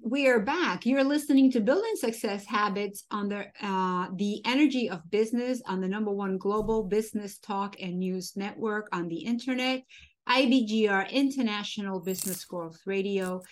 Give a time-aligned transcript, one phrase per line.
[0.00, 0.86] we're back.
[0.86, 5.86] You're listening to Building Success Habits on the uh, the Energy of Business on the
[5.86, 9.82] number one global business talk and news network on the internet,
[10.30, 13.42] IBGR International Business Growth Radio.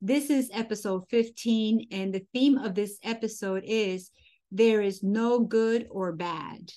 [0.00, 4.12] This is episode 15, and the theme of this episode is
[4.52, 6.70] there is no good or bad.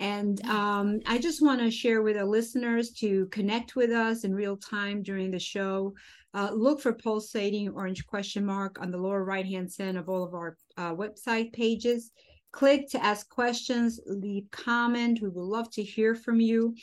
[0.00, 4.34] And um, I just want to share with our listeners to connect with us in
[4.34, 5.94] real time during the show.
[6.34, 10.24] Uh, look for pulsating orange question mark on the lower right hand side of all
[10.24, 12.10] of our uh, website pages.
[12.50, 15.20] Click to ask questions, leave comment.
[15.22, 16.74] We would love to hear from you.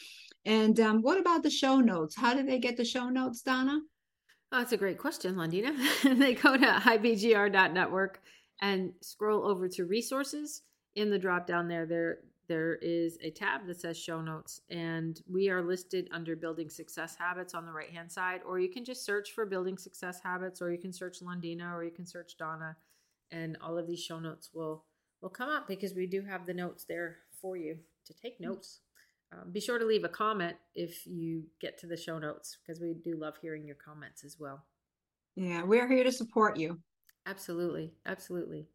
[0.45, 2.15] And um, what about the show notes?
[2.15, 3.79] How do they get the show notes, Donna?
[4.51, 5.73] Oh, that's a great question, Londina.
[6.17, 8.21] they go to ibgr.network
[8.61, 10.61] and scroll over to resources.
[10.95, 12.17] In the drop down there, there
[12.51, 17.15] there is a tab that says show notes and we are listed under building success
[17.17, 20.61] habits on the right hand side or you can just search for building success habits
[20.61, 22.75] or you can search Londina or you can search Donna
[23.31, 24.83] and all of these show notes will
[25.21, 28.47] will come up because we do have the notes there for you to take mm.
[28.47, 28.81] notes.
[29.31, 32.81] Um, be sure to leave a comment if you get to the show notes because
[32.81, 34.65] we do love hearing your comments as well.
[35.37, 36.79] Yeah, we're here to support you.
[37.25, 38.67] Absolutely, absolutely.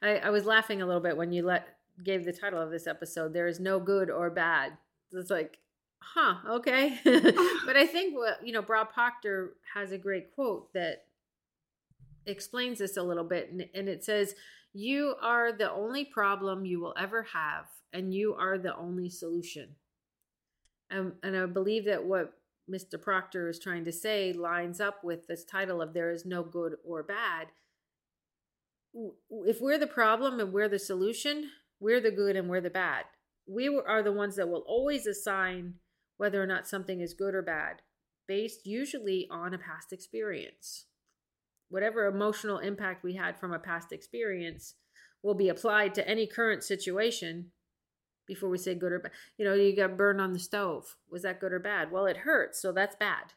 [0.00, 2.86] I, I was laughing a little bit when you let gave the title of this
[2.86, 4.72] episode there is no good or bad.
[5.12, 5.58] It's like
[6.00, 6.98] huh okay.
[7.04, 11.04] But i think what you know bob proctor has a great quote that
[12.26, 14.34] explains this a little bit and, and it says
[14.72, 19.76] you are the only problem you will ever have and you are the only solution.
[20.90, 22.34] And, and i believe that what
[22.70, 26.42] mr proctor is trying to say lines up with this title of there is no
[26.42, 27.48] good or bad.
[29.30, 33.04] If we're the problem and we're the solution we're the good and we're the bad.
[33.46, 35.74] We are the ones that will always assign
[36.18, 37.80] whether or not something is good or bad,
[38.28, 40.84] based usually on a past experience.
[41.70, 44.74] Whatever emotional impact we had from a past experience
[45.22, 47.50] will be applied to any current situation
[48.26, 49.12] before we say good or bad.
[49.38, 50.96] You know, you got burned on the stove.
[51.10, 51.90] Was that good or bad?
[51.90, 53.32] Well, it hurts, so that's bad.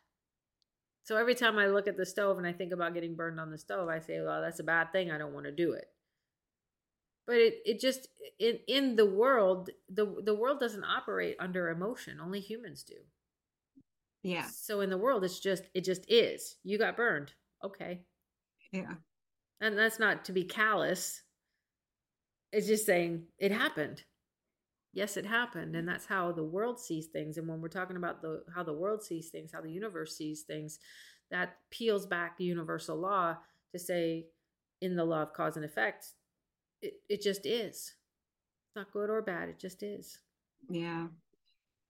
[1.06, 3.52] So every time I look at the stove and I think about getting burned on
[3.52, 5.12] the stove, I say, well, that's a bad thing.
[5.12, 5.88] I don't want to do it
[7.26, 8.08] but it, it just
[8.40, 12.20] in in the world the the world doesn't operate under emotion.
[12.22, 12.96] Only humans do.
[14.24, 14.48] Yeah.
[14.48, 16.58] So in the world it's just it just is.
[16.64, 17.34] You got burned.
[17.64, 18.02] Okay.
[18.72, 18.96] Yeah.
[19.62, 21.22] And that's not to be callous.
[22.52, 24.04] It's just saying it happened.
[24.94, 25.76] Yes it happened.
[25.76, 27.38] And that's how the world sees things.
[27.38, 30.42] And when we're talking about the how the world sees things how the universe sees
[30.42, 30.80] things
[31.32, 33.38] that peels back the universal law
[33.72, 34.26] to say
[34.82, 36.08] in the law of cause and effect
[36.84, 37.94] it, it just is.
[38.68, 39.50] It's not good or bad.
[39.50, 40.20] It just is.
[40.70, 41.08] Yeah.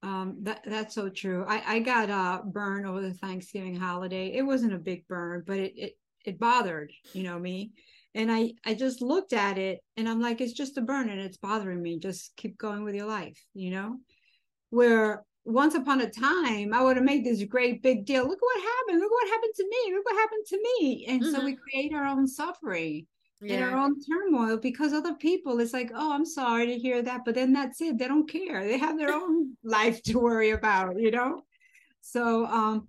[0.04, 1.46] Um, that that's so true.
[1.48, 4.34] I, I got uh burn over the Thanksgiving holiday.
[4.34, 5.94] It wasn't a big burn, but it it,
[6.26, 7.72] it bothered, you know, me.
[8.14, 11.22] And I I just looked at it and I'm like, it's just a burn and
[11.22, 12.00] it's bothering me.
[12.00, 13.98] Just keep going with your life, you know?
[14.70, 18.28] Where once upon a time I would have made this great big deal.
[18.28, 19.00] Look what happened.
[19.00, 19.94] Look what happened to me.
[19.96, 21.06] Look what happened to me.
[21.08, 21.34] And mm-hmm.
[21.34, 23.08] so we create our own suffering
[23.42, 23.56] yeah.
[23.56, 27.22] in our own turmoil because other people it's like oh i'm sorry to hear that
[27.26, 31.00] but then that's it they don't care they have their own life to worry about
[31.00, 31.42] you know
[32.06, 32.86] so um,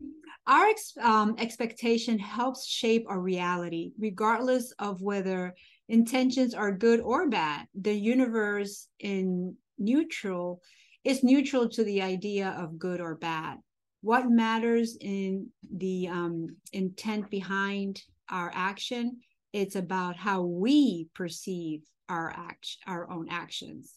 [0.48, 5.54] our ex- um, expectation helps shape our reality regardless of whether
[5.88, 10.60] intentions are good or bad the universe in neutral
[11.04, 13.58] is neutral to the idea of good or bad
[14.00, 19.18] what matters in the um, intent behind our action
[19.54, 23.94] it's about how we perceive our act our own actions.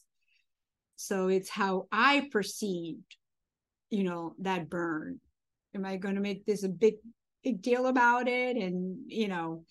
[0.95, 3.17] So it's how i perceived
[3.89, 5.19] you know that burn.
[5.75, 6.95] Am i going to make this a big
[7.43, 8.55] big deal about it?
[8.55, 9.63] And you know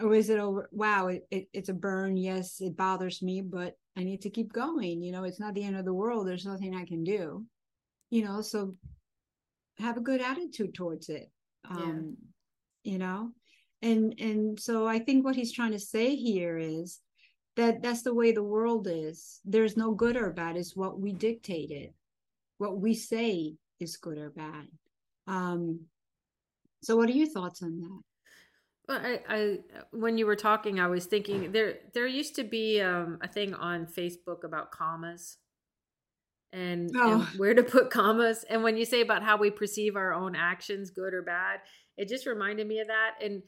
[0.00, 2.16] or is it over wow it, it, it's a burn.
[2.16, 5.02] Yes it bothers me but i need to keep going.
[5.02, 6.26] You know it's not the end of the world.
[6.26, 7.44] There's nothing i can do.
[8.08, 8.74] You know so
[9.78, 11.30] have a good attitude towards it
[11.70, 12.16] um
[12.82, 12.92] yeah.
[12.92, 13.30] you know
[13.82, 17.00] and and so i think what he's trying to say here is
[17.56, 21.12] that that's the way the world is there's no good or bad it's what we
[21.12, 21.92] dictated
[22.58, 24.66] what we say is good or bad
[25.26, 25.80] um
[26.82, 28.00] so what are your thoughts on that
[28.88, 29.58] well, I, I,
[29.90, 33.52] when you were talking, I was thinking there, there used to be um, a thing
[33.54, 35.36] on Facebook about commas,
[36.54, 37.20] and, oh.
[37.20, 38.46] and, where to put commas.
[38.48, 41.60] And when you say about how we perceive our own actions, good or bad,
[41.98, 43.16] it just reminded me of that.
[43.22, 43.42] And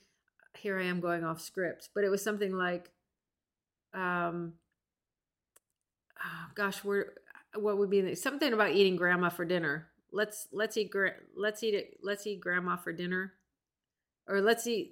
[0.59, 2.91] here I am going off script, but it was something like,
[3.95, 4.55] um,
[6.19, 7.13] oh gosh, we're
[7.55, 9.89] what would be something about eating grandma for dinner.
[10.13, 10.93] Let's let's eat
[11.37, 13.33] let's eat it let's eat grandma for dinner,
[14.31, 14.91] or let's see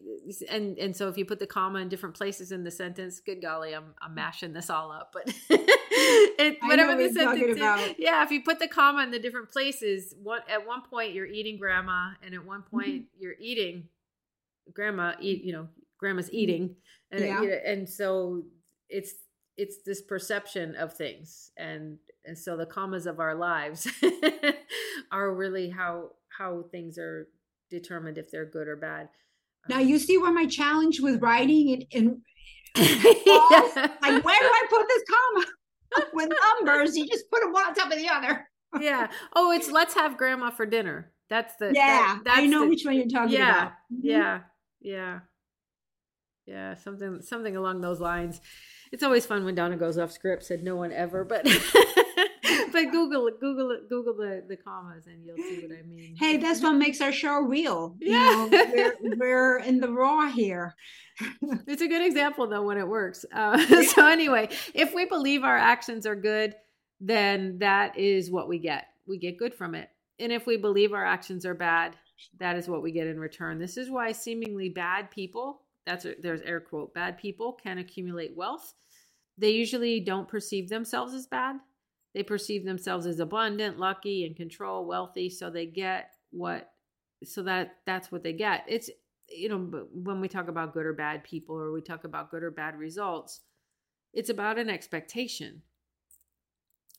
[0.51, 3.41] and and so if you put the comma in different places in the sentence good
[3.41, 8.31] golly i'm, I'm mashing this all up but it, whatever the sentence is, yeah if
[8.31, 12.11] you put the comma in the different places what at one point you're eating grandma
[12.23, 13.21] and at one point mm-hmm.
[13.21, 13.85] you're eating
[14.75, 15.69] grandma eat you know
[15.99, 16.75] grandma's eating
[17.11, 17.43] and yeah.
[17.43, 18.43] it, and so
[18.89, 19.15] it's
[19.57, 23.89] it's this perception of things and and so the commas of our lives
[25.13, 27.29] are really how how things are
[27.71, 29.09] determined if they're good or bad
[29.69, 32.23] now you see where my challenge with writing and, and
[32.77, 35.47] like where do I put this comma?
[36.13, 36.29] with
[36.65, 38.47] numbers, you just put them one on top of the other.
[38.81, 39.09] yeah.
[39.35, 41.13] Oh, it's let's have grandma for dinner.
[41.31, 42.17] That's the yeah.
[42.17, 43.73] That, that's I know the, which one you're talking yeah, about.
[43.93, 44.07] Mm-hmm.
[44.07, 44.41] Yeah.
[44.81, 45.21] Yeah.
[46.47, 46.75] Yeah.
[46.75, 48.41] Something something along those lines.
[48.91, 50.45] It's always fun when Donna goes off script.
[50.45, 51.45] Said no one ever, but
[52.73, 56.17] but Google it, Google it, Google the, the commas, and you'll see what I mean.
[56.17, 57.97] Hey, that's what makes our show real.
[58.01, 60.75] Yeah, you know, we're, we're in the raw here.
[61.67, 63.25] it's a good example though when it works.
[63.33, 63.83] Uh, yeah.
[63.83, 66.55] So anyway, if we believe our actions are good,
[67.01, 68.87] then that is what we get.
[69.07, 69.89] We get good from it.
[70.19, 71.95] And if we believe our actions are bad,
[72.39, 73.59] that is what we get in return.
[73.59, 78.37] This is why seemingly bad people, that's a, there's air quote, bad people can accumulate
[78.37, 78.75] wealth.
[79.37, 81.57] They usually don't perceive themselves as bad.
[82.15, 86.71] They perceive themselves as abundant, lucky, and control, wealthy, so they get what
[87.25, 88.65] so that that's what they get.
[88.69, 88.91] It's
[89.31, 92.43] you know, when we talk about good or bad people or we talk about good
[92.43, 93.41] or bad results,
[94.15, 95.63] it's about an expectation.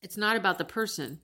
[0.03, 1.21] It's not about the person.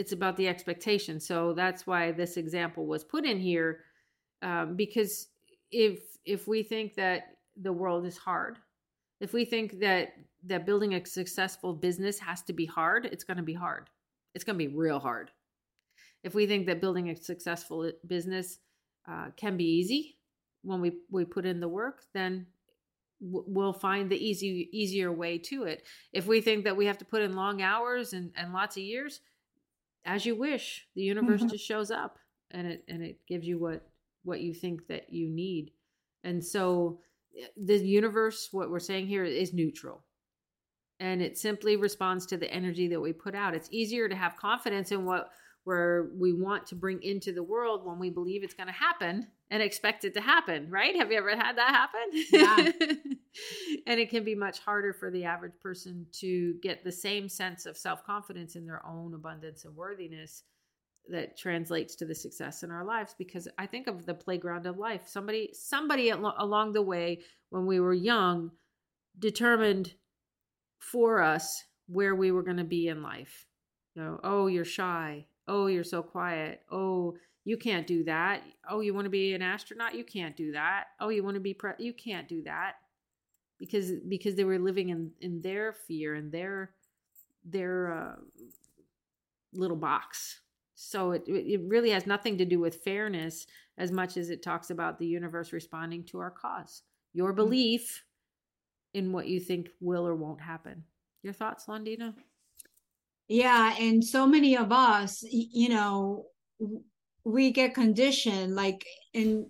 [0.00, 1.20] It's about the expectation.
[1.20, 3.70] So that's why this example was put in here,
[4.42, 5.28] um, because
[5.70, 7.20] if if we think that
[7.66, 8.54] the world is hard,
[9.20, 10.06] if we think that
[10.50, 13.84] that building a successful business has to be hard, it's going to be hard.
[14.34, 15.30] It's going to be real hard.
[16.22, 18.58] If we think that building a successful business
[19.10, 20.02] uh, can be easy
[20.62, 22.46] when we, we put in the work, then
[23.20, 25.78] we'll find the easy easier way to it.
[26.12, 28.82] If we think that we have to put in long hours and, and lots of
[28.82, 29.20] years,
[30.04, 31.50] as you wish, the universe mm-hmm.
[31.50, 32.18] just shows up
[32.50, 33.86] and it and it gives you what
[34.24, 35.72] what you think that you need.
[36.24, 37.00] And so
[37.38, 40.04] eh, the universe, what we're saying here, is neutral
[41.00, 43.54] and it simply responds to the energy that we put out.
[43.54, 45.30] It's easier to have confidence in what
[45.64, 49.26] where we want to bring into the world when we believe it's going to happen
[49.50, 50.96] and expect it to happen, right?
[50.96, 52.00] Have you ever had that happen?
[52.30, 52.88] Yeah.
[53.86, 57.66] and it can be much harder for the average person to get the same sense
[57.66, 60.44] of self-confidence in their own abundance and worthiness
[61.08, 64.78] that translates to the success in our lives because I think of the playground of
[64.78, 65.02] life.
[65.06, 67.20] Somebody somebody along the way
[67.50, 68.52] when we were young
[69.18, 69.94] determined
[70.78, 73.46] for us where we were going to be in life.
[73.94, 75.26] You know, oh, you're shy.
[75.48, 76.62] Oh, you're so quiet.
[76.70, 78.42] Oh, you can't do that.
[78.68, 79.94] Oh, you want to be an astronaut?
[79.94, 80.84] You can't do that.
[81.00, 82.74] Oh, you want to be pre- you can't do that.
[83.58, 86.70] Because because they were living in in their fear and their
[87.44, 88.16] their uh,
[89.52, 90.40] little box.
[90.74, 94.70] So it it really has nothing to do with fairness as much as it talks
[94.70, 96.82] about the universe responding to our cause.
[97.12, 97.36] Your mm.
[97.36, 98.04] belief
[98.94, 100.84] in what you think will or won't happen.
[101.22, 102.14] Your thoughts, Londina?
[103.30, 106.26] Yeah, and so many of us, you know,
[107.22, 108.84] we get conditioned like
[109.14, 109.48] in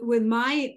[0.00, 0.74] with my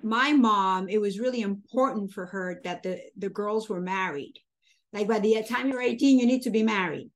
[0.00, 4.34] my mom it was really important for her that the the girls were married.
[4.92, 7.10] Like by the time you're 18 you need to be married.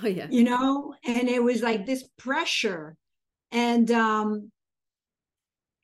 [0.00, 0.28] Oh yeah.
[0.30, 0.94] You know?
[1.04, 2.96] And it was like this pressure.
[3.50, 4.52] And um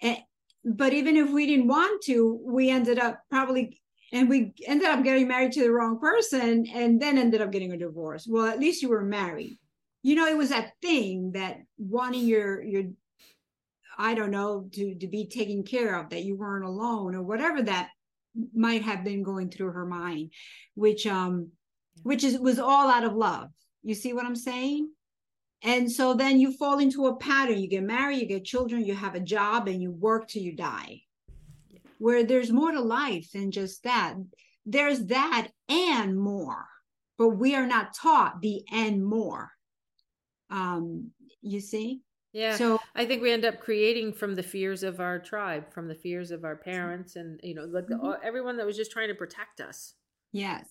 [0.00, 0.18] and,
[0.64, 3.80] but even if we didn't want to we ended up probably
[4.12, 7.72] and we ended up getting married to the wrong person and then ended up getting
[7.72, 8.26] a divorce.
[8.28, 9.58] Well at least you were married.
[10.02, 12.84] You know it was that thing that wanting your your
[13.98, 17.60] i don't know to to be taken care of that you weren't alone or whatever
[17.60, 17.88] that
[18.54, 20.30] might have been going through her mind
[20.76, 21.50] which um
[22.02, 23.50] which is was all out of love.
[23.82, 24.90] You see what i'm saying?
[25.62, 27.58] And so then you fall into a pattern.
[27.58, 30.54] You get married, you get children, you have a job, and you work till you
[30.54, 31.02] die.
[31.98, 34.14] Where there's more to life than just that.
[34.64, 36.66] There's that and more,
[37.16, 39.50] but we are not taught the and more.
[40.50, 41.10] Um,
[41.42, 42.00] you see?
[42.32, 42.56] Yeah.
[42.56, 45.94] So I think we end up creating from the fears of our tribe, from the
[45.94, 48.12] fears of our parents, and you know, like mm-hmm.
[48.22, 49.94] everyone that was just trying to protect us.
[50.32, 50.68] Yes.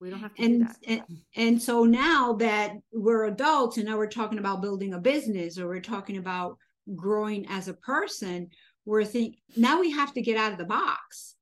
[0.00, 0.76] We don't have to and, do that.
[1.08, 5.58] And, and so now that we're adults and now we're talking about building a business
[5.58, 6.58] or we're talking about
[6.94, 8.48] growing as a person,
[8.86, 11.34] we're think now we have to get out of the box.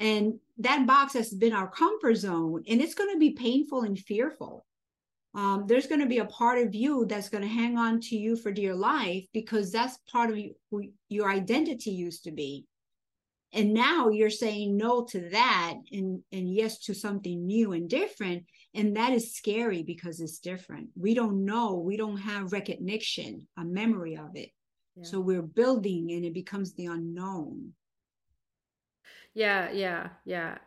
[0.00, 3.98] And that box has been our comfort zone and it's going to be painful and
[3.98, 4.66] fearful.
[5.34, 8.16] um, there's going to be a part of you that's going to hang on to
[8.16, 12.66] you for dear life because that's part of you, who your identity used to be
[13.52, 18.44] and now you're saying no to that and and yes to something new and different
[18.74, 23.64] and that is scary because it's different we don't know we don't have recognition a
[23.64, 24.50] memory of it
[24.96, 25.04] yeah.
[25.04, 27.72] so we're building and it becomes the unknown.
[29.34, 30.58] Yeah yeah yeah.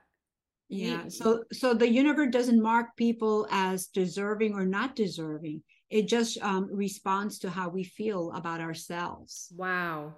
[0.70, 5.64] Yeah so so the universe doesn't mark people as deserving or not deserving.
[5.90, 9.52] It just um, responds to how we feel about ourselves.
[9.56, 10.14] Wow.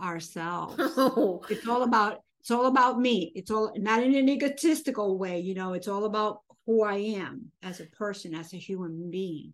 [0.00, 0.76] Ourselves.
[0.78, 1.44] Oh.
[1.50, 3.32] it's all about it's all about me.
[3.34, 7.50] It's all not in an egotistical way you know it's all about who i am
[7.64, 9.52] as a person as a human being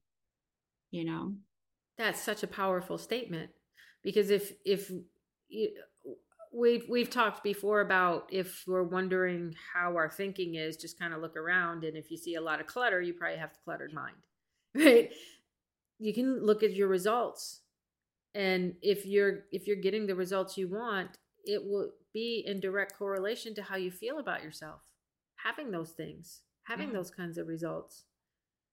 [0.91, 1.35] you know?
[1.97, 3.51] That's such a powerful statement
[4.03, 4.91] because if if
[5.49, 5.71] you,
[6.53, 11.21] we've we've talked before about if we're wondering how our thinking is just kind of
[11.21, 13.93] look around and if you see a lot of clutter you probably have a cluttered
[13.93, 14.17] mind
[14.75, 15.11] right?
[15.99, 17.61] You can look at your results
[18.35, 22.97] and if you're if you're getting the results you want it will be in direct
[22.97, 24.81] correlation to how you feel about yourself.
[25.45, 28.05] Having those things having those kinds of results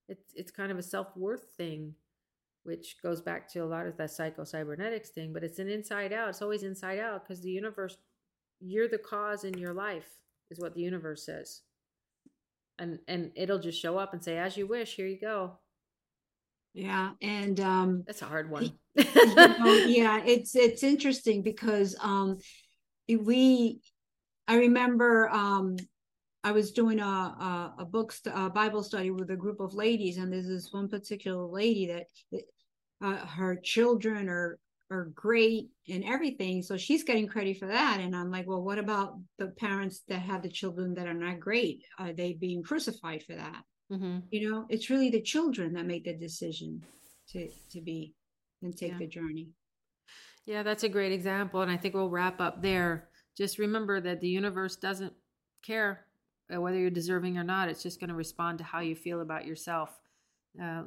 [0.10, 1.96] it's it's kind of a self-worth thing
[2.66, 6.12] which goes back to a lot of that psycho cybernetics thing, but it's an inside
[6.12, 6.30] out.
[6.30, 7.96] It's always inside out because the universe,
[8.60, 10.10] you're the cause in your life,
[10.50, 11.62] is what the universe says.
[12.80, 15.60] And and it'll just show up and say, as you wish, here you go.
[16.74, 17.12] Yeah.
[17.22, 18.72] And um that's a hard one.
[18.96, 22.40] you know, yeah, it's it's interesting because um
[23.08, 23.80] we
[24.48, 25.78] I remember um
[26.44, 29.74] I was doing a a, a book st- a Bible study with a group of
[29.74, 32.08] ladies, and there's this one particular lady that
[33.02, 34.58] uh, her children are
[34.92, 36.62] are great and everything.
[36.62, 38.00] So she's getting credit for that.
[38.00, 41.40] And i'm like well what about the parents that have the children that are not
[41.40, 41.84] great?
[42.00, 43.64] Are they being crucified for that?
[43.92, 44.18] Mm-hmm.
[44.32, 46.82] you know it's really the children that make the decision
[47.30, 48.16] to to be
[48.64, 48.98] and take yeah.
[48.98, 49.50] the journey.
[50.46, 51.62] Yeah that's a great example.
[51.62, 53.10] And i think we'll wrap up there.
[53.38, 55.14] Just remember that the universe doesn't
[55.64, 56.06] care
[56.54, 57.70] uh, whether you're deserving or not.
[57.70, 60.00] It's just going to respond to how you feel about yourself
[60.62, 60.84] uh,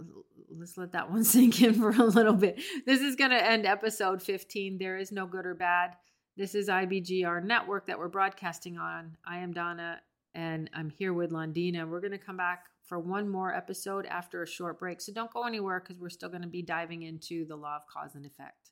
[0.57, 2.61] let's let that one sink in for a little bit.
[2.87, 4.79] This is going to end episode 15.
[4.79, 5.97] There is no good or bad.
[6.37, 9.17] This is IBGR Network that we're broadcasting on.
[9.27, 10.01] I am Donna
[10.35, 11.89] and I'm here with Londina.
[11.89, 15.01] We're going to come back for one more episode after a short break.
[15.01, 17.83] So don't go anywhere because we're still going to be diving into the law of
[17.93, 18.71] cause and effect.